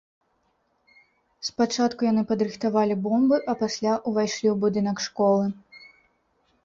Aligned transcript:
Спачатку 1.49 2.01
яны 2.11 2.23
падрыхтавалі 2.33 2.97
бомбы, 3.03 3.37
а 3.53 3.57
пасля 3.63 3.93
ўвайшлі 4.13 4.47
ў 4.53 4.59
будынак 4.65 4.97
школы. 5.09 5.45